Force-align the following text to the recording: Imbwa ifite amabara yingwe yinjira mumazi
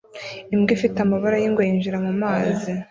Imbwa 0.53 0.71
ifite 0.77 0.97
amabara 1.01 1.35
yingwe 1.41 1.61
yinjira 1.67 1.97
mumazi 2.05 2.71